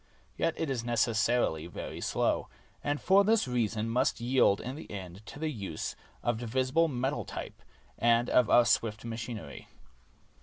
[0.35, 2.47] Yet it is necessarily very slow;
[2.83, 7.23] and for this reason must yield in the end to the use of divisible metal
[7.23, 7.61] type
[7.99, 9.67] and of our swift machinery.